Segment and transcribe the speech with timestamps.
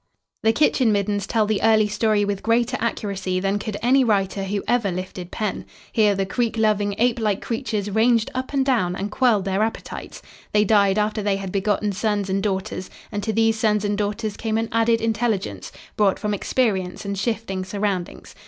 [0.41, 4.63] The kitchen middens tell the early story with greater accuracy than could any writer who
[4.67, 5.63] ever lifted pen.
[5.91, 10.23] Here the creek loving, ape like creatures ranged up and down and quelled their appetites.
[10.53, 14.37] They died after they had begotten sons and daughters; and to these sons and daughters
[14.37, 18.33] came an added intelligence, brought from experience and shifting surroundings.